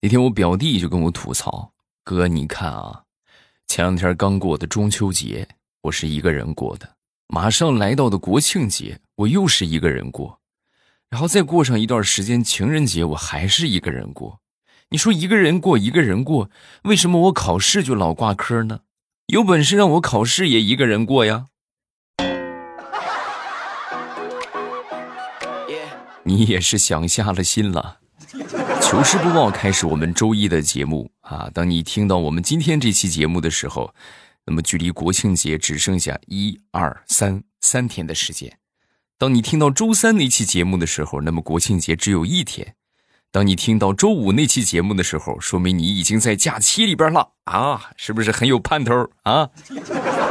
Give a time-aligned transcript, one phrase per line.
[0.00, 1.72] 那天我表弟就跟我吐槽
[2.04, 3.02] ：“哥，你看啊，
[3.66, 5.48] 前两天刚过的中秋节，
[5.82, 6.86] 我是一个人过的；
[7.26, 10.38] 马上来到的国庆节，我又是一个人过；
[11.10, 14.38] 然后再过上一段时间，情人节我还是一个人过。
[14.90, 16.48] 你说一个人过，一个人过，
[16.84, 18.82] 为什么我考试就老挂科呢？
[19.26, 21.46] 有本事让我考试也一个人过呀！
[26.22, 27.98] 你也是想瞎了心了。”
[28.90, 31.50] 糗事播报开始，我们周一的节目啊。
[31.52, 33.92] 当你听到我们今天这期节目的时候，
[34.46, 38.56] 那么距离国庆节只剩下一二三三天的时间。
[39.18, 42.76] 当你听到周三那期节目的时候，那么国庆节只有一天。
[43.30, 49.50] 当你听到周五那期节目的时候，说明你已经在假期里边了啊，是不是很有盼头啊？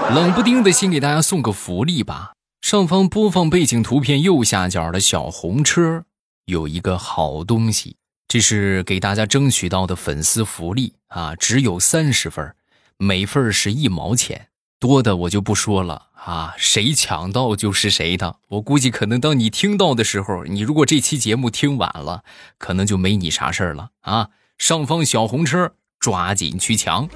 [0.10, 2.32] 冷不丁的先给大家送个福利吧。
[2.62, 6.06] 上方播放背景图片右下角的小红车
[6.46, 7.98] 有一个好东西。
[8.28, 12.54] 这是给大家争取到的粉丝福利啊，只有三十份，
[12.98, 14.50] 每份是一毛钱，
[14.82, 18.40] 多的我就不说了啊，谁抢到就是谁的。
[18.50, 22.26] 我估计可能当你听到的时候，你如果这期节目听晚了，
[22.58, 24.30] 可能就没你啥事儿了啊。
[24.58, 27.08] 上方小红车，抓紧去抢。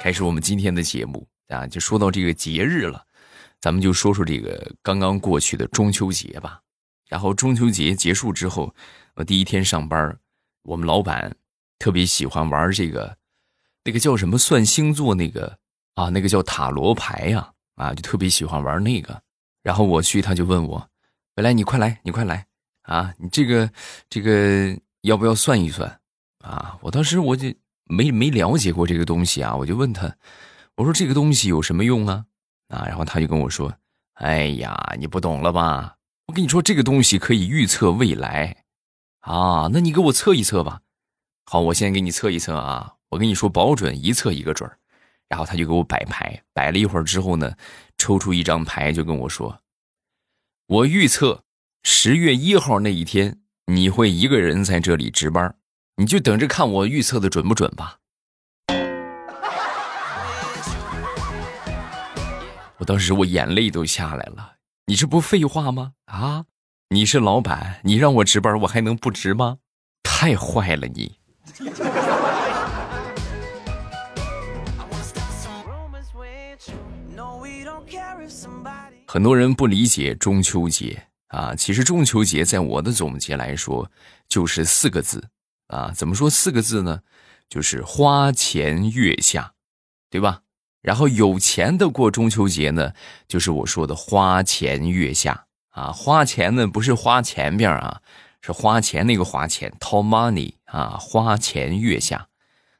[0.00, 3.04] 开始我们今天的节目啊，就说到这个节日了。
[3.64, 6.60] 咱们就说说这个刚刚过去的中秋节吧。
[7.08, 8.74] 然后中秋节结束之后，
[9.14, 10.18] 我第一天上班，
[10.64, 11.34] 我们老板
[11.78, 13.16] 特别喜欢玩这个，
[13.82, 15.56] 那个叫什么算星座那个
[15.94, 19.22] 啊，那个叫塔罗牌呀，啊，就特别喜欢玩那个。
[19.62, 20.90] 然后我去，他就问我
[21.36, 22.46] ：“来，你快来，你快来
[22.82, 23.14] 啊！
[23.16, 23.70] 你这个
[24.10, 26.00] 这个要不要算一算
[26.40, 27.48] 啊？”我当时我就
[27.84, 30.14] 没没了解过这个东西啊，我就问他
[30.76, 32.26] ：“我说这个东西有什么用啊？”
[32.74, 33.72] 啊，然后他就跟我说
[34.14, 35.96] ：“哎呀，你不懂了吧？
[36.26, 38.64] 我跟你说，这个东西可以预测未来，
[39.20, 40.80] 啊，那你给我测一测吧。
[41.44, 44.78] 好，我先给你测一测啊，我跟你说，保准一测一个准儿。
[45.28, 47.54] 然后他就给我摆牌，摆了一会儿之后呢，
[47.98, 49.60] 抽出一张牌就跟我说：
[50.66, 51.44] 我预测
[51.82, 55.54] 十月一号那一天你会一个人在这里值班，
[55.96, 57.98] 你就等着看我预测的准不准吧。”
[62.78, 65.92] 我当时我眼泪都下来了，你这不废话吗？
[66.06, 66.44] 啊，
[66.88, 69.58] 你是老板，你让我值班，我还能不值吗？
[70.02, 71.16] 太坏了你！
[79.06, 83.88] 很多人不理解中秋节啊，其实中秋节在我的总结来说
[84.28, 85.28] 就是四个字
[85.68, 87.02] 啊，怎么说四个字呢？
[87.48, 89.52] 就是花前月下，
[90.10, 90.40] 对吧？
[90.84, 92.92] 然后有钱的过中秋节呢，
[93.26, 98.02] 就是我说的花前月下啊，花钱呢不是花钱边啊，
[98.42, 102.28] 是花钱那个花钱，掏 money 啊，花前月下。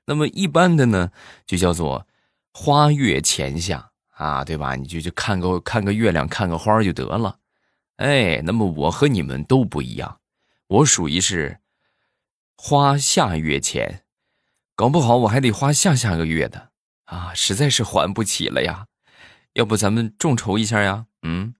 [0.04, 1.12] 那么一般的呢，
[1.46, 2.06] 就叫做
[2.52, 4.76] 花月前下啊，对吧？
[4.76, 7.38] 你就就看个看个月亮，看个花就得了。
[7.96, 10.18] 哎，那么我和你们都不一样，
[10.66, 11.60] 我属于是
[12.54, 14.02] 花下月前，
[14.76, 16.73] 搞不好我还得花下下个月的。
[17.04, 18.86] 啊，实在是还不起了呀！
[19.54, 21.06] 要不咱们众筹一下呀？
[21.22, 21.54] 嗯。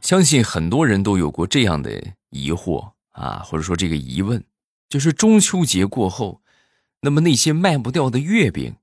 [0.00, 4.44] 相信很多人都有过这样的疑惑啊，或者说这个疑问，
[4.88, 6.42] 就是中秋节过后，
[7.02, 8.76] 那么那些卖不掉的月饼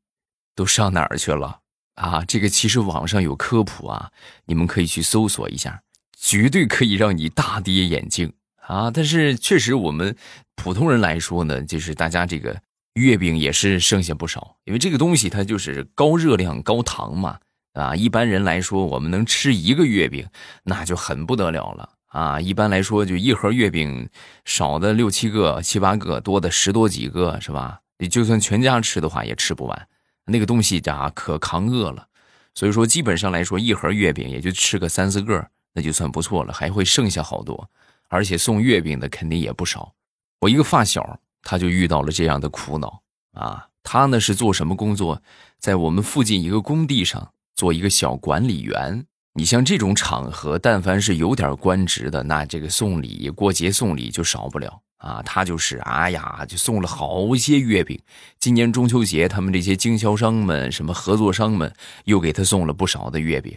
[0.56, 1.60] 都上哪儿去了
[1.96, 2.24] 啊？
[2.26, 4.12] 这个其实网上有科普啊，
[4.46, 5.84] 你们可以去搜索一下，
[6.18, 8.34] 绝对可以让你大跌眼镜。
[8.68, 10.14] 啊，但是确实，我们
[10.56, 12.62] 普通人来说呢，就是大家这个
[12.96, 17.40] 月饼也是剩下不少，因为这个东西它就是高热量、高糖嘛，
[17.74, 20.28] 啊，一般人来说，我们能吃一个月饼，
[20.64, 22.42] 那就很不得了了啊。
[22.42, 24.10] 一般来说，就一盒月饼，
[24.44, 27.80] 少的六七个、七八个，多的十多几个，是吧？
[28.00, 29.88] 你就算全家吃的话，也吃不完。
[30.26, 32.08] 那个东西啊，可扛饿了，
[32.54, 37.70] 所以说基本上来说，一盒月饼也就吃个三四个，那就算不错了，还会剩下好多。
[38.10, 39.94] 而且送月饼的肯定也不少。
[40.42, 43.02] 我一个发小，他就遇到了这样的苦恼
[43.34, 43.68] 啊。
[43.84, 45.22] 他呢是做什么工作？
[45.60, 49.06] 在我们附近一个工地上做一个小管理员。
[49.34, 55.22] 你像这种场合，但凡是有点官职的，那这个送礼过节送礼就少不了啊。
[55.24, 58.02] 他就是，哎呀，就送了好些月饼。
[58.40, 61.72] 今年中秋节，他们这些经销商们、什么合作商们
[62.06, 63.56] 又给他送了不少的月饼。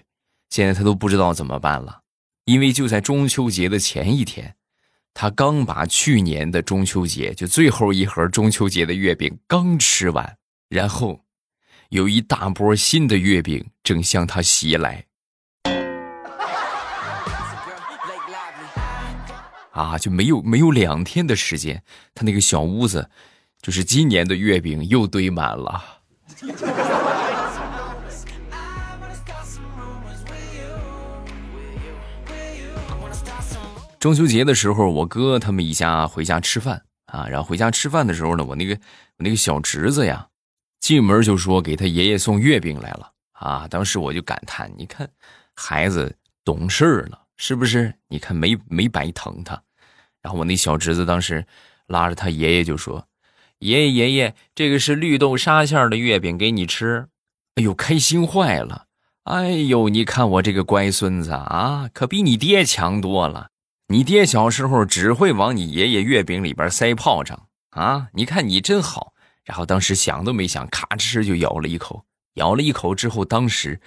[0.51, 2.01] 现在他都不知道怎么办了。
[2.51, 4.57] 因为就在中秋节的前一天，
[5.15, 10.37] 他刚把去年的中秋节就最后一盒中秋节的月饼刚吃完，
[10.69, 11.21] 然后
[11.91, 15.05] 有一大波新的月饼正向他袭来。
[19.71, 21.85] 啊，就没有没有两天的时间，
[22.17, 23.09] 他那个小屋子，
[23.63, 26.01] 就是今年的月饼又堆满了。
[34.01, 40.27] 中秋节的时候，我哥他们一家回家吃饭啊，然后回家吃饭的时候呢，我那个我那个小侄子呀，
[40.81, 45.07] 进门就说给他爷爷送月饼来了啊，当时我就感叹，你看
[45.55, 46.17] 孩子
[46.47, 47.93] 懂事了，是不是？
[48.09, 49.63] 你看没没白疼他。
[50.23, 51.45] 然后我那小侄子当时
[51.87, 53.07] 拉着他爷爷就说
[53.61, 57.07] ：“爷爷爷爷，这个是绿豆沙馅的月饼，给你吃。”
[57.57, 58.87] 哎呦，开心坏了！
[59.25, 63.50] 哎呦，你看我这个乖孙子啊，可比你爹强多了。
[63.91, 68.07] 你爹小时候只会往你爷爷月饼里边塞炮仗啊！
[68.13, 69.15] 你看你真好。
[69.45, 72.05] 然后当时想都没想，咔哧就咬了一口。
[72.35, 73.81] 咬了一口之后，当时，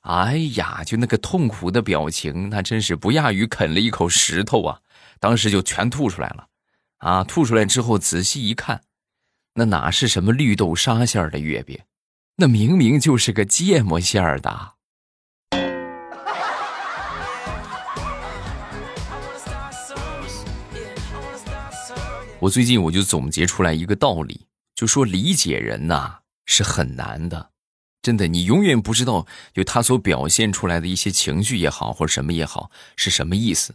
[0.00, 4.80] 哎呀，就那个痛苦的表情，那真是不亚于啃了一口石头啊！
[5.18, 6.46] 当时就全吐出来了，
[6.96, 7.22] 啊！
[7.22, 8.80] 吐出来之后仔细一看，
[9.56, 11.78] 那哪是什么绿豆沙馅的月饼，
[12.36, 14.72] 那明明就是个芥末馅的。
[22.40, 27.50] 我最近我就总结出来一个道理，就说理解人呐是很难的，
[28.00, 33.74] 真的，你永远不知道就他所表现出来的一些情绪也好，或者什么也好是什么意思，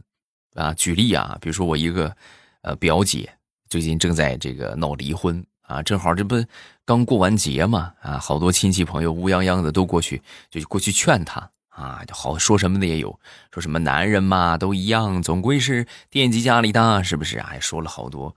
[0.56, 2.16] 啊，举例啊，比如说我一个
[2.62, 3.32] 呃表姐
[3.70, 6.44] 最近正在这个闹离婚啊，正好这不
[6.86, 13.20] 刚过完节嘛，啊，好多亲戚朋友乌泱泱的都过去就过去劝她啊，就好说什么的也有，
[13.52, 17.60] 说什么男人嘛都一样，总归是惦记家里的，是不是啊？
[17.60, 18.36] 说了好多。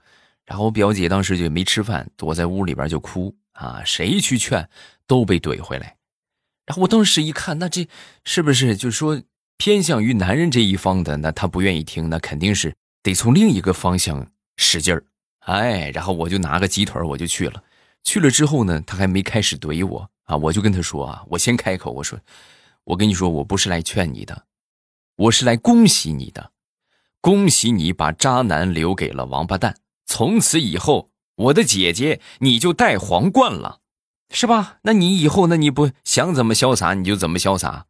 [0.49, 4.67] 然后我表姐当时就没吃饭，躲在屋里边就哭啊，谁去劝
[5.05, 5.95] 都被怼回来。
[6.65, 7.87] 然后我当时一看，那这
[8.25, 9.21] 是不是就是说
[9.57, 11.17] 偏向于男人这一方的？
[11.17, 12.73] 那他不愿意听，那肯定是
[13.03, 15.03] 得从另一个方向使劲儿。
[15.41, 17.63] 哎，然后我就拿个鸡腿我就去了。
[18.03, 22.19] 去了之后呢，他还没开始怼我啊，我就跟他说啊，我先开口，我说，
[22.85, 24.45] 我跟你说，我不是来劝你的，
[25.15, 26.51] 我是来恭喜你的，
[27.21, 29.75] 恭喜你把渣男留给了王八蛋。
[30.11, 33.81] 从此以后，我的姐姐你就戴皇冠了，
[34.31, 34.79] 是吧？
[34.81, 37.85] 那你以后那你不想怎么潇洒你就怎么潇洒。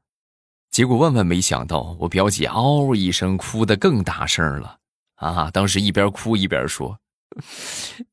[0.69, 4.79] 结果万万没想到，我表姐嗷一声哭得更大声了
[5.15, 5.49] 啊！
[5.49, 6.99] 当时一边哭一边说：“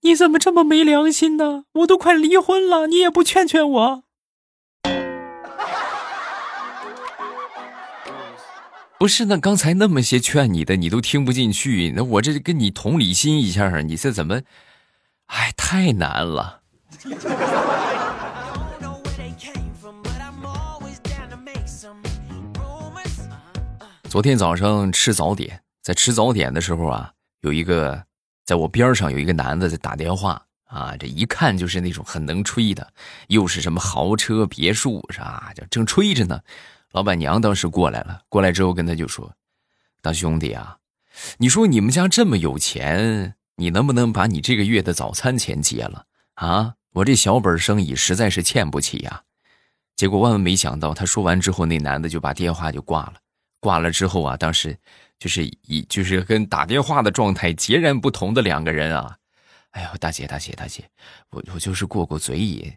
[0.02, 1.64] 你怎么这么没良心呢？
[1.74, 4.04] 我都快离婚了，你也不劝劝我。”
[8.98, 11.92] 不是，那刚才那么些劝你的，你都听不进去。
[11.94, 14.40] 那我这跟你同理心一下，你这怎么？
[15.26, 16.62] 哎，太难了。
[24.08, 28.02] 昨天早上吃早点，在吃早点的时候啊，有一个
[28.46, 32.90] 在我边上有一个男的在打电话啊，这一看就是那种很能吹的，
[33.28, 35.52] 又是什么豪车别墅是吧？
[35.54, 36.40] 就正吹着呢。
[36.96, 39.30] 老板娘当时过来了，过来之后跟他就说
[40.00, 40.78] ：“大兄弟啊，
[41.36, 46.06] 你说你们家这么有钱，你能不能把你这个月的早餐钱结了
[46.36, 46.76] 啊？
[46.94, 49.24] 我这小本生意实在是欠不起呀。”
[49.94, 53.16] 结果万万没想到，他说完之后，那男的就把电话就挂了。
[53.60, 54.74] 挂了之后啊，当时
[55.18, 59.14] 就是一就是跟打电话的状态截然不同的两个人啊。
[59.72, 60.88] 哎呦，大姐大姐大姐，
[61.28, 62.72] 我我就是过过嘴瘾。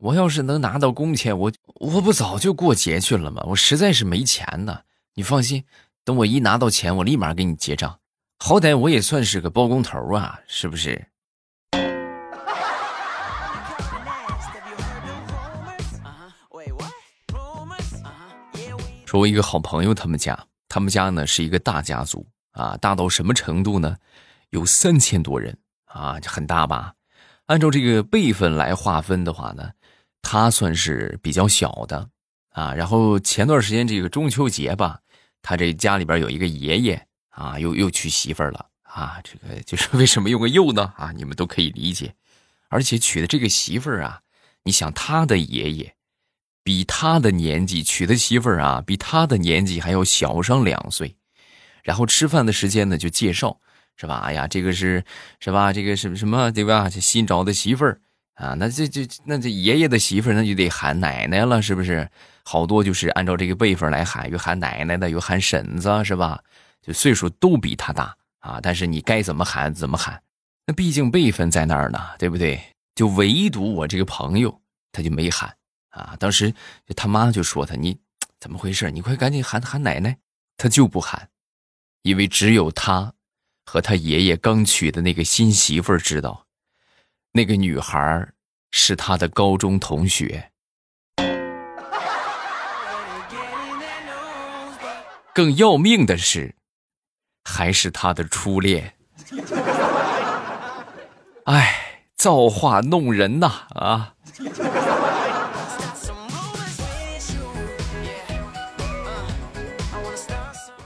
[0.00, 3.42] 我要是能拿到工钱，我我不早就过节去了吗？
[3.46, 4.80] 我实在是没钱呢。
[5.14, 5.62] 你放心，
[6.04, 7.98] 等我一拿到钱，我立马给你结账。
[8.38, 11.06] 好歹我也算是个包工头啊，是不是？
[19.04, 23.94] 说，我一个好朋友，他们家，他们家呢是一个大家族啊，大到什么程度呢？
[24.48, 25.54] 有三千多人
[25.84, 26.94] 啊，很大吧？
[27.46, 29.70] 按照这个辈分来划分的话呢？
[30.22, 32.08] 他算是比较小的，
[32.50, 35.00] 啊，然后前段时间这个中秋节吧，
[35.42, 40.92] 他这家里边有一个爷爷啊，又又娶媳妇了啊，这个 就是为什么用个又呢？
[40.96, 42.14] 啊，你们都可以理解，
[42.68, 44.20] 而且娶的这个媳妇儿啊，
[44.64, 45.94] 你想他的爷爷，
[46.62, 51.16] 比他的年纪娶的媳妇儿啊，比他的年纪还要小上两岁，
[51.82, 53.58] 然后吃饭的时间呢就介绍，
[53.96, 54.18] 是吧？
[54.18, 55.04] 哎呀，这个是
[55.40, 55.72] 是吧？
[55.72, 56.88] 这个什么什么对吧？
[56.90, 58.00] 新找的媳妇儿。
[58.40, 62.08] 啊，那这这那这爷爷的媳妇那就得喊奶奶了，是不是？
[62.42, 66.42] 好多就是按照这个辈分来喊，有喊奶奶的，有喊婶子，是吧？
[66.80, 70.20] 就岁数都比他大啊，但是你该怎么喊怎么喊，
[70.66, 72.60] 那毕竟辈分在那儿呢，对不对？
[72.94, 75.54] 就唯独我这个朋友他就没喊
[75.90, 76.16] 啊。
[76.18, 76.50] 当时
[76.86, 77.98] 就他妈就说他你
[78.40, 78.90] 怎么回事？
[78.90, 80.16] 你快赶紧喊喊奶奶。
[80.62, 81.30] 他就不喊，
[82.02, 83.14] 因为只有他
[83.64, 86.44] 和他爷爷刚娶的那个新媳妇儿知道，
[87.32, 88.28] 那个女孩
[88.72, 90.50] 是他的高中同学。
[95.32, 96.56] 更要命的是，
[97.44, 98.96] 还是他的初恋。
[101.44, 103.46] 哎，造化弄人呐！
[103.70, 104.14] 啊，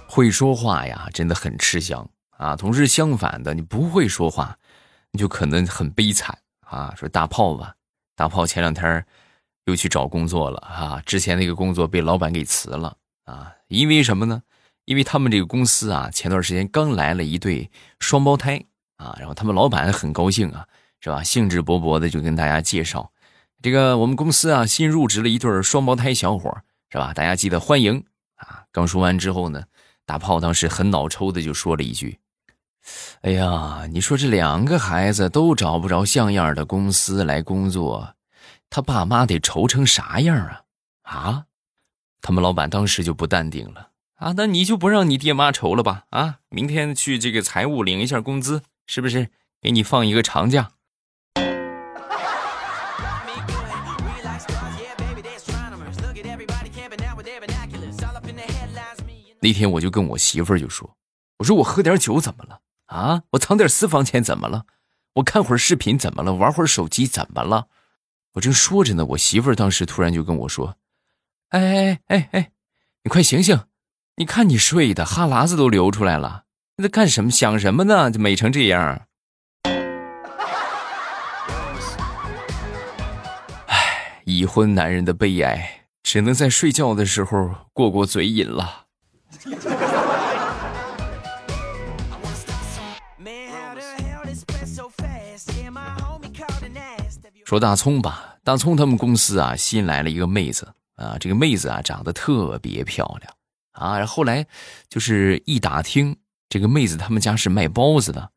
[0.06, 2.54] 会说话呀，真的很吃香啊。
[2.54, 4.58] 同时，相反的，你不会说话，
[5.18, 6.94] 就可能很悲惨啊。
[6.96, 7.74] 说大炮吧，
[8.14, 9.04] 大炮前两天
[9.64, 12.96] 又去找工作了啊，之前那个工作被老板给辞了。
[13.24, 14.42] 啊，因为什么呢？
[14.84, 18.62] 因为他们这个公司啊，前段时间刚来了一对双胞胎
[18.96, 20.66] 啊，然后他们老板很高兴啊，
[21.00, 21.22] 是吧？
[21.22, 23.10] 兴致勃勃的就跟大家介绍，
[23.62, 26.54] 这个我们公司啊新入职了一对双胞胎小伙，
[26.90, 27.14] 是吧？
[27.14, 28.04] 大家记得欢迎
[28.36, 28.64] 啊！
[28.70, 29.64] 刚说完之后呢，
[30.04, 32.18] 大炮当时很脑抽的就说了一句
[33.22, 38.14] ：“哎呀，你说这两个孩子都找不着像样的公司来工作，
[38.68, 40.62] 他爸妈得愁成啥样啊？
[41.02, 41.44] 啊？”
[42.20, 46.04] 他们老板当时就不淡定了啊，那你就不让你爹妈愁了吧？
[46.10, 49.28] 啊，明天去这个财务领一下工资，是不是？
[49.60, 50.72] 给你放一个长假。
[59.40, 60.96] 那天我就跟我媳妇就说
[61.40, 62.60] ：“我说我喝点酒怎么了？
[62.86, 64.66] 啊，我藏点私房钱怎么了？
[65.14, 66.34] 我看会儿视频怎么了？
[66.34, 67.68] 玩会儿手机怎么了？”
[68.34, 70.76] 我正说着呢，我媳妇儿当时突然就跟我说。
[71.50, 72.50] 哎哎哎哎，
[73.04, 73.60] 你快醒醒！
[74.16, 76.44] 你看你睡的，哈喇子都流出来了。
[76.76, 77.30] 你在干什么？
[77.30, 78.10] 想什么呢？
[78.10, 79.06] 就美成这样。
[83.66, 88.86] 哎，已婚男人的悲哀，只能在睡觉的时候过过嘴瘾了。
[97.54, 100.74] 说大葱吧，大葱他们公司啊，新来了一个妹子。
[100.96, 103.32] 啊，这个妹子啊，长得特别漂亮
[103.70, 103.96] 啊。
[103.96, 104.44] 然后来
[104.88, 106.16] 就是一打听，
[106.48, 108.28] 这个妹子他们家是卖包子的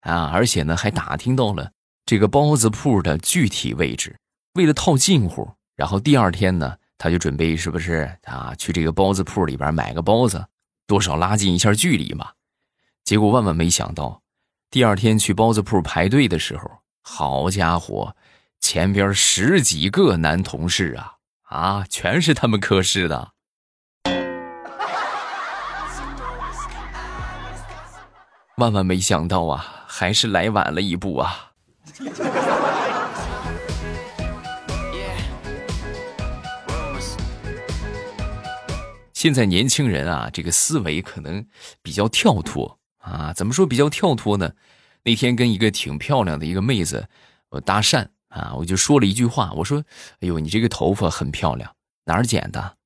[0.00, 1.70] 啊，而且呢还打听到了
[2.04, 4.18] 这个包子铺的具体位置。
[4.54, 10.44] 为了套近乎，然后第二天呢，他就准备是不是啊去这个包子铺里边买个包子，
[10.88, 12.32] 多少拉近一下距离嘛。
[13.04, 14.20] 结果万万没想到，
[14.68, 16.68] 第二天去包子铺排队的时候，
[17.02, 18.16] 好家伙，
[18.66, 21.16] 前边十几个男同事啊！
[21.50, 23.32] 啊，全是他们科室的。
[28.56, 31.52] 万万没想到啊，还是来晚了一步啊！
[39.12, 41.46] 现在年轻人啊，这个思维可能
[41.82, 43.34] 比较跳脱啊。
[43.34, 44.52] 怎么说比较跳脱呢？
[45.02, 47.10] 那天跟一个挺漂亮的一个妹子，
[47.50, 48.08] 我搭讪。
[48.34, 49.84] 啊，我就说了一句话，我说
[50.18, 51.72] ：“哎呦，你这个头发很漂亮，
[52.04, 52.76] 哪儿剪的？”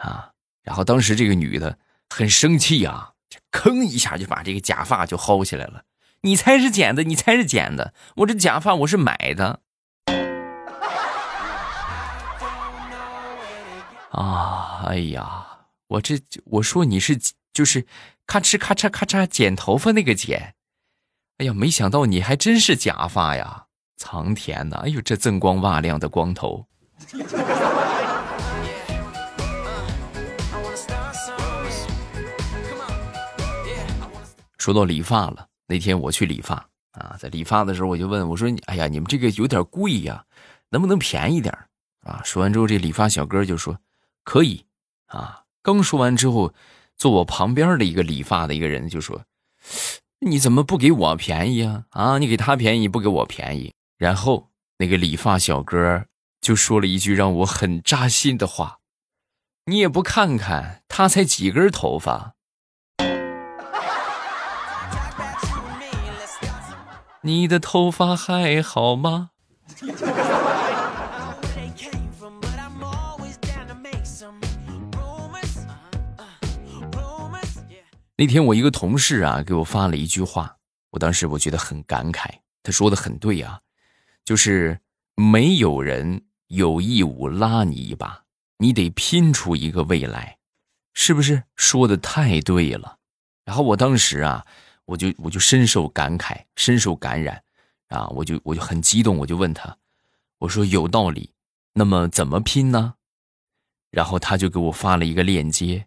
[0.00, 0.30] 啊，
[0.62, 5.84] 然后当时这个女的很生气啊，这吭一下就把这个假发就薅起来了。
[6.22, 9.60] 你才是剪的，你才是剪的，我这假发我是买的。
[14.10, 17.20] 啊，哎呀，我这我说你是
[17.52, 17.86] 就是
[18.26, 20.54] 咔哧咔嚓咔嚓剪头发那个剪，
[21.36, 23.63] 哎呀，没想到你还真是假发呀。
[23.96, 24.76] 苍天呐！
[24.84, 26.66] 哎呦，这锃光瓦亮的光头。
[34.58, 36.54] 说到理发了，那天我去理发
[36.92, 40.24] 啊，在理发的时候我就问我说：“哎呀，你们这个有点贵呀，
[40.70, 41.52] 能不能便宜点
[42.02, 43.78] 啊？”说完之后，这理发小哥就说
[44.24, 44.64] ：“可以。”
[45.08, 46.54] 啊，刚说完之后，
[46.96, 49.22] 坐我旁边的一个理发的一个人就说
[50.20, 51.84] ：“你怎么不给我便宜啊？
[51.90, 56.06] 啊，你给他便宜，不给我便宜？”然后那个理发小哥
[56.40, 58.80] 就说了一句让我很扎心的话
[59.66, 62.34] ：“你也不看看他才几根头发，
[67.22, 69.30] 你的头发还好吗？”
[78.16, 80.56] 那天我一个同事啊给我发了一句话，
[80.90, 82.28] 我当时我觉得很感慨，
[82.62, 83.60] 他说的很对啊。
[84.24, 84.80] 就是
[85.14, 88.24] 没有人有义务拉你一把，
[88.58, 90.38] 你得拼出一个未来，
[90.94, 91.42] 是不是？
[91.56, 92.98] 说的太对了。
[93.44, 94.46] 然后我当时啊，
[94.86, 97.42] 我就我就深受感慨，深受感染，
[97.88, 99.76] 啊，我就我就很激动，我就问他，
[100.38, 101.30] 我说有道理，
[101.74, 102.94] 那么怎么拼呢？
[103.90, 105.86] 然后他就给我发了一个链接，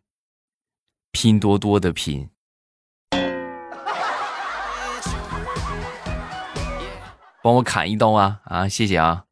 [1.12, 2.30] 拼多多的拼。
[7.48, 8.68] 帮我砍一刀啊啊！
[8.68, 9.24] 谢谢啊。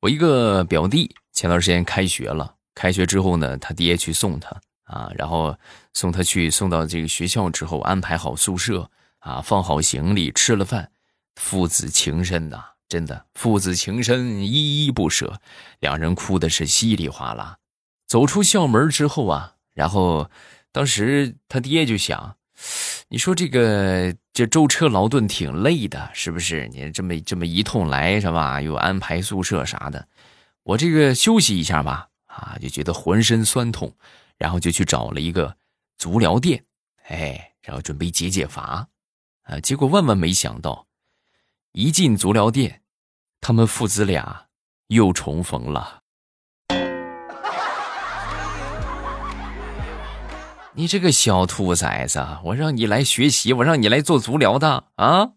[0.00, 5.54] 我一个表弟前段时间开学了，开学之后呢，他爹去送他啊，然后
[5.92, 10.90] 送他去送到这个学校之后，安排好宿舍啊，放好行李，吃了饭，
[11.34, 15.38] 父子情深呐，真的父子情深，依依不舍，
[15.80, 17.58] 两人哭的是稀里哗啦。
[18.06, 20.30] 走出校门之后啊，然后
[20.72, 22.36] 当时他爹就想。
[23.08, 26.68] 你说这个这舟车劳顿挺累的，是不是？
[26.68, 28.60] 你这么这么一通来是吧？
[28.60, 30.06] 又安排宿舍啥的，
[30.62, 33.92] 我这个休息一下吧，啊，就觉得浑身酸痛，
[34.36, 35.56] 然后就去找了一个
[35.96, 36.62] 足疗店，
[37.08, 38.86] 哎，然后准备解解乏，
[39.42, 40.86] 啊，结果万万没想到，
[41.72, 42.82] 一进足疗店，
[43.40, 44.46] 他们父子俩
[44.88, 45.99] 又重逢了。
[50.80, 55.32] 你这个小兔崽子，我让你来学习，我让你来做足疗的啊！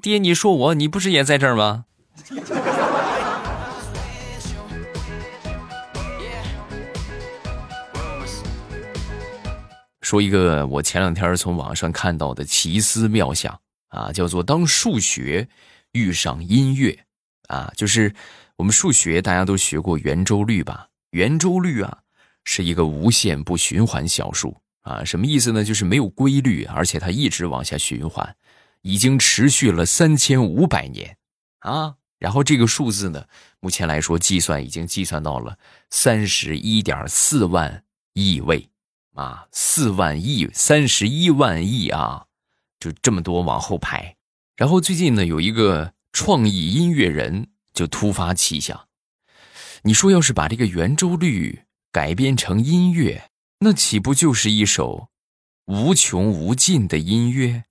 [0.00, 1.86] 爹，你说我，你不是也在这儿吗？
[10.00, 15.48] 说一个我前两天从网上看到的奇思妙想啊，叫做当数学
[15.90, 16.96] 遇上音乐
[17.48, 18.14] 啊，就是
[18.58, 20.86] 我们数学大家都学过圆周率吧？
[21.10, 21.98] 圆周率啊。
[22.48, 25.64] 是一个无限不循环小数啊，什么意思呢？
[25.64, 28.36] 就是没有规律，而且它一直往下循环，
[28.82, 31.18] 已经持续了三千五百年
[31.58, 31.96] 啊。
[32.20, 33.26] 然后这个数字呢，
[33.58, 35.58] 目前来说计算已经计算到了
[35.90, 37.82] 三十一点四万
[38.14, 38.70] 亿位
[39.14, 42.26] 啊，四万亿，三十一万亿啊，
[42.78, 44.16] 就这么多往后排。
[44.56, 48.86] 然后最近呢，有一个创意音乐人就突发奇想，
[49.82, 51.65] 你说要是把这个圆周率。
[51.96, 53.30] 改编成音乐，
[53.60, 55.08] 那岂不就是一首
[55.64, 57.64] 无穷无尽的音乐？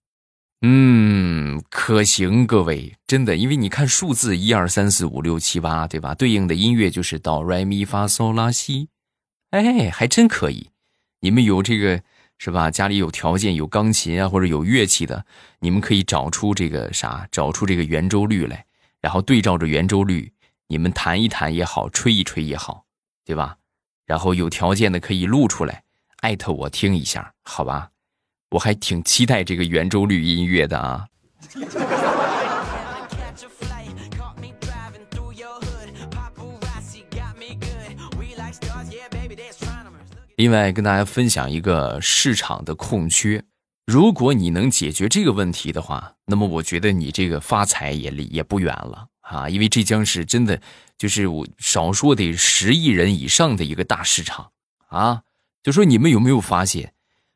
[0.62, 6.16] 嗯，可行，各位，真的，因为你看数字一二三四五六七八，对吧？
[6.16, 8.90] 对应的音乐就是哆来咪发嗦拉西，
[9.52, 10.72] 哎，还真可以。
[11.20, 12.02] 你们有这个
[12.40, 12.72] 是吧？
[12.72, 15.24] 家里有条件，有钢琴啊，或者有乐器的，
[15.60, 18.66] 你们可以找出这个啥，找出这个圆周率来，
[19.02, 20.34] 然后对照着圆周率，
[20.70, 22.86] 你们弹一弹也好，吹一吹也好，
[23.24, 23.58] 对吧？
[24.06, 25.84] 然后有条件的可以录出来，
[26.22, 27.89] 艾特我听一下，好吧？
[28.52, 31.08] 我还挺期待这个圆周率音乐的啊。
[40.38, 43.44] 另外，跟大家分享一个市场的空缺，
[43.86, 49.08] 如果你能解决这个问题的话，那么我觉得你这个发财也离也不远了。
[49.22, 50.62] 啊，因为这将是真的，
[50.97, 54.51] 就是我少说得十亿人以上的一个大市场
[54.88, 55.23] 啊！
[55.62, 56.93] 就说你们有没有发现，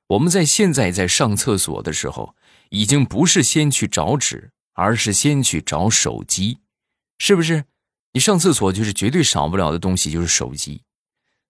[0.07, 2.35] 我们在现在在上厕所的时候，
[2.69, 6.59] 已经不是先去找纸，而是先去找手机，
[7.17, 7.65] 是不是？
[8.13, 10.83] 你上厕所就是绝对少不了的东西，就是手机。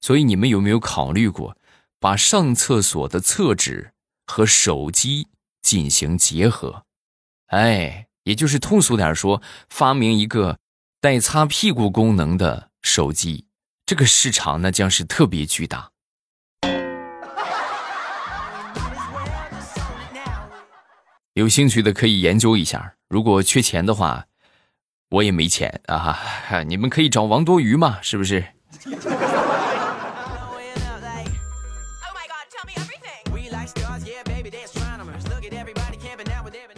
[0.01, 1.57] 所以你们有没有考虑过，
[1.99, 3.93] 把上厕所的厕纸
[4.25, 5.27] 和手机
[5.61, 6.85] 进行结合？
[7.47, 8.05] 哎。
[8.25, 10.59] 也就是通俗点说，发明一个
[11.01, 13.45] 带擦屁股功能的手机，
[13.85, 15.91] 这个市场那将是特别巨大。
[21.35, 22.95] 有兴趣的可以研究一下。
[23.07, 24.25] 如果缺钱的话，
[25.11, 26.19] 我也没钱啊，
[26.67, 28.43] 你们可以找王多鱼嘛，是不是？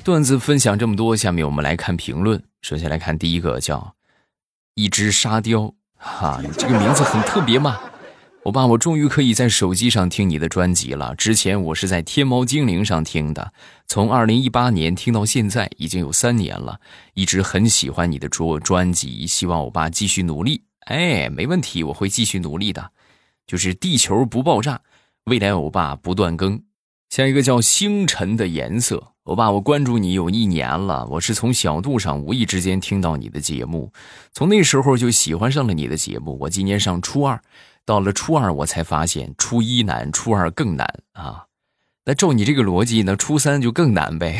[0.04, 2.44] 段子分享这么多，下面我们来看评论。
[2.62, 3.96] 首先来看第一个，叫
[4.82, 7.80] 一只沙雕，哈，你这个名字很特别嘛。
[8.46, 11.14] 欧巴，我终于可以在手机上听你的专辑了。
[11.16, 13.54] 之前我是在天猫精灵上听的，
[13.86, 16.80] 从二零一八年听到现在，已经有三年了。
[17.14, 20.64] 一直很喜欢你的专专辑，希望欧巴继续努力。
[20.88, 22.90] 哎，没问题，我会继续努力的。
[23.46, 24.82] 就是地球不爆炸，
[25.26, 26.64] 未来欧巴不断更。
[27.12, 29.11] 下一个叫星辰的颜色。
[29.26, 31.06] 欧巴，我关注你有一年了。
[31.06, 33.94] 我是从小度上无意之间听到你的节目，
[34.34, 36.36] 从那时候就喜欢上了你的节目。
[36.42, 37.40] 我今年上初二，
[37.86, 41.46] 到了初二我才发现初一难，初二更难啊。
[42.04, 44.40] 那照你这个逻辑，呢初三就更难呗。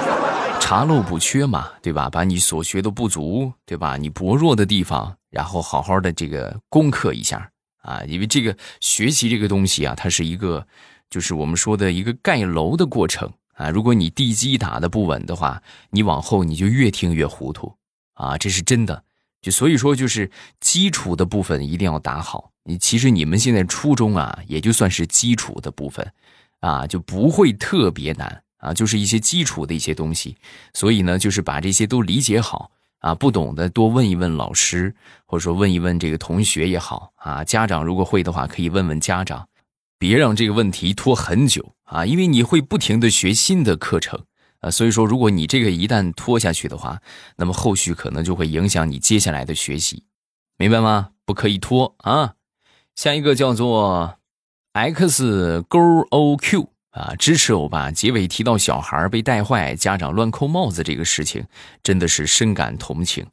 [0.58, 2.08] 查漏补缺嘛，对吧？
[2.08, 3.98] 把你所学的不足，对吧？
[3.98, 7.50] 你薄弱的地方，然后好好的这个攻克一下
[7.82, 8.02] 啊。
[8.08, 10.66] 因为这个学习这个东西啊，它是一个，
[11.10, 13.30] 就是我们说的一个盖楼的过程。
[13.58, 13.68] 啊。
[13.68, 17.74] 如果你地基打的不稳的话，你往后你就越听越糊涂
[18.14, 19.04] 啊，这是真的。
[19.42, 22.50] 就所以说，就是基础的部分一定要打好。
[22.64, 26.12] 你其实你们现在初中啊，也就算是基础的部分，
[26.58, 30.36] 啊，就不会特别难啊，就是一些基础的一些东西。
[30.74, 34.92] 所以呢，就是把这些都理解好啊，不懂的多问一问老师，
[35.24, 37.44] 或者说问一问这个同学也好啊。
[37.44, 39.48] 家长如果会的话，可以问问家长，
[39.98, 44.24] 别让这个问题拖很久啊，因为你会不停的学新的课程。
[44.60, 47.00] 啊，所以说，如果你这个一旦拖下去的话，
[47.36, 50.02] 那么后续可能就会影响你接下来的学习，
[50.56, 51.10] 明白吗？
[51.24, 52.34] 不可以拖啊！
[52.96, 54.18] 下一个叫做
[54.72, 55.78] X 勾
[56.10, 57.92] O Q 啊，支持欧巴。
[57.92, 61.46] 结尾提到小孩被带坏，家长乱扣帽子这个事情，
[61.84, 63.24] 真的是深感同情。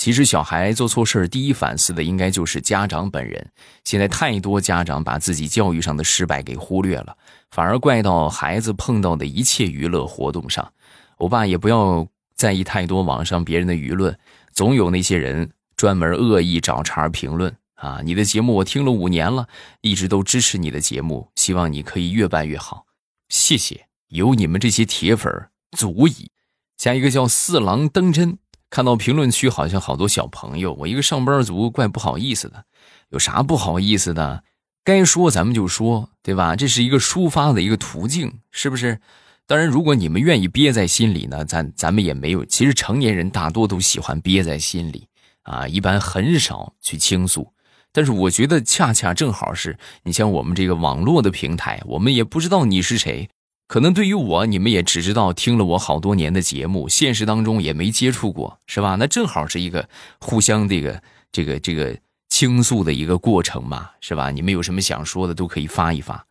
[0.00, 3.50] 其实小孩做错事第一反思的应该就是家长本人。
[3.84, 7.14] 现在太多家长把自己教育上的失败给忽略了，
[7.50, 10.72] 反而怪到孩子碰到的一切娱乐活动上。
[11.18, 14.18] 欧巴也不要在意太多网上别人的舆论，
[14.54, 18.00] 总有那些人专门恶意找茬评论啊！
[18.02, 19.48] 你的节目我听了五年了，
[19.82, 22.86] 一直都支持你的节目，希望你可以越办越好。
[23.28, 25.30] 谢谢，有你们这些铁粉
[25.76, 26.30] 足矣。
[26.78, 28.38] 下一个叫四郎登真。
[28.70, 32.64] 看到评论区好像好多小朋友，我一个上班族怪不好意思的。
[33.10, 34.44] 有啥不好意思的？
[34.84, 36.54] 该说咱们就说，对吧？
[36.54, 39.00] 这是一个抒发的一个途径，是不是？
[39.46, 42.44] 当然，如果你们愿意憋在心里呢，咱咱们也没有。
[42.44, 45.08] 其实成年人大多都喜欢憋在心里
[45.42, 47.52] 啊，一般很少去倾诉。
[47.92, 53.28] 但是我觉得恰恰正好是你像我们这个网络的平台，我们也不知道你是谁。
[53.70, 58.96] 可能对于我，你们也只知道听了我好多年的节目，现实当中也没接触过，是吧？
[58.96, 61.96] 那正好是一个互相这个这个这个
[62.28, 64.32] 倾诉的一个过程嘛，是吧？
[64.32, 66.26] 你们有什么想说的都可以发一发。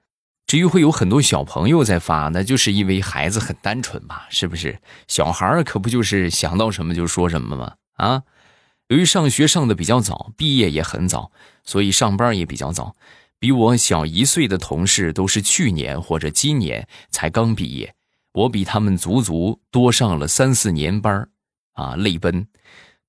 [0.47, 4.77] 至于会有很多小朋友在发，那就是因为孩子很单纯嘛，是不是？
[5.07, 7.75] 小孩可不就是想到什么就说什么吗？
[7.93, 8.23] 啊，
[8.89, 11.31] 由于上学上的比较早，毕业也很早，
[11.63, 12.97] 所以上班也比较早。
[13.39, 17.95] 比我小一岁的同事都是去年或者今年才刚毕业，
[18.33, 21.27] 我比他们足足多上了三四年班
[21.73, 22.47] 啊，泪奔。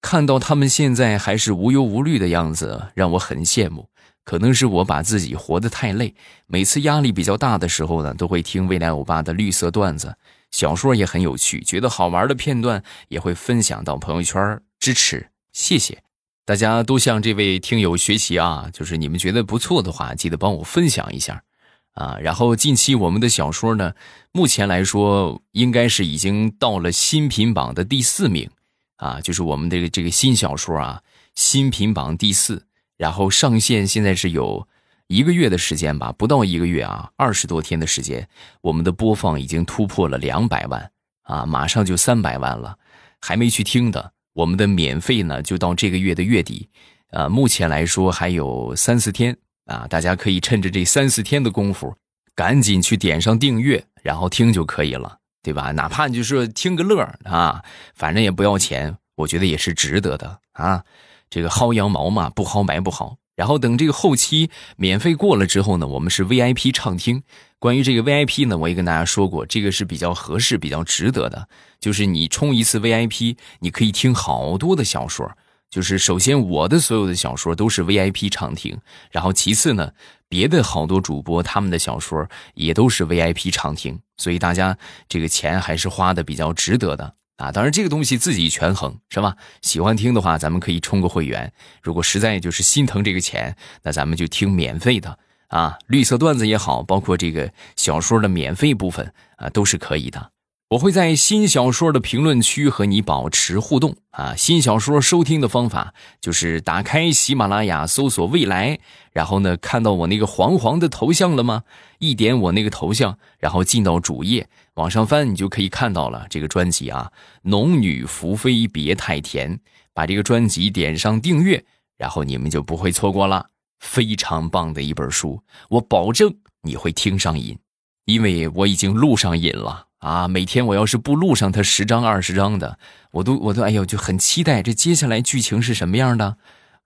[0.00, 3.88] 看到他们现在还是无忧无虑的样子，让我很羡慕。
[4.24, 6.14] 可能是我把自己活得太累，
[6.46, 10.16] 每次压力比较大的时候呢，都会听未来欧巴的绿色段子，
[10.52, 16.02] 小说也很有趣，觉得好玩的片段也会分享到朋友圈，支持，谢谢。
[16.50, 18.68] 大家都向这位听友学习啊！
[18.72, 21.44] 就是你们觉得不错的话，记得帮我分享一下
[21.92, 22.18] 啊。
[22.20, 23.92] 然后近期我们的小说呢，
[24.32, 28.50] 目前来说应该是已经到了新品榜的第四名
[28.96, 31.02] 啊，就是我们的这个新小说啊，
[31.36, 32.66] 新品榜第四。
[32.96, 34.66] 然后上线现在是有
[35.06, 38.28] 一个月的时间吧，不到一个月啊，二十多天的时间，
[38.62, 40.90] 我们的播放已经突破了两百万
[41.22, 42.76] 啊，马上就三百万了，
[43.20, 44.14] 还没去听的。
[44.32, 46.68] 我们的免费呢，就到这个月的月底，
[47.10, 51.94] 啊，目前来说还有三四天啊，大家可以趁着这三四天的功夫，
[52.34, 55.72] 赶紧去点上订阅，然后听就可以了，对吧？
[55.72, 57.62] 哪怕你就是听个乐啊，
[57.94, 60.84] 反正也不要钱，我觉得也是值得的啊。
[61.28, 63.16] 这个薅羊毛嘛，不薅白不薅。
[63.40, 67.22] 然后等这个后期免费过了之后呢，我们是 VIP 畅听。
[67.58, 71.48] 关于这个 VIP 呢，我也跟大家说过，这个是比较合适、比较值得的。
[71.80, 75.32] 就是你充一次 VIP，你可以听好多的小说。
[75.70, 78.76] 就是首先我的所有的小说都是 VIP 畅听，
[79.10, 79.90] 然后其次呢，
[80.28, 83.98] 别的好多主播他们的小说也都是 VIP 畅听。
[84.18, 84.76] 所以大家
[85.08, 87.14] 这个钱还是花的比较值得的。
[87.40, 89.34] 啊，当然这个东西自己权衡是吧？
[89.62, 91.48] 喜欢听的话，咱们可以充个会员；
[91.82, 95.78] 如果实在就是心疼这个钱，那咱们就听免费的啊。
[95.86, 100.30] 绿色段子也好，包括这个小说的免费部分啊，都是可以的。
[100.70, 104.36] 我会在新小说的评论区和你保持互动啊！
[104.36, 108.78] 新小说收听的方法就是打开喜马拉雅，搜索“未来”，
[109.10, 111.64] 然后呢，看到我那个黄黄的头像了吗？
[111.98, 117.10] 一点我那个头像，然后进到主页，往上翻，你就可以看到了这个专辑啊，
[117.42, 119.56] 《农女福妃别太甜》。
[119.92, 121.64] 把这个专辑点上订阅，
[121.98, 123.44] 然后你们就不会错过了。
[123.80, 127.58] 非常棒的一本书，我保证你会听上瘾，
[128.04, 129.88] 因为我已经录上瘾了。
[130.00, 132.78] 啊，每天我要是不录上它十张二十张的，
[133.12, 136.36] 我都我都哎呦，就很期待这接下来剧情是什么样的，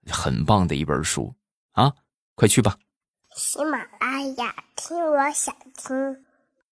[0.09, 1.33] 很棒的一本书
[1.71, 1.93] 啊，
[2.35, 2.77] 快去吧！
[3.35, 6.25] 喜马拉雅听，我想听。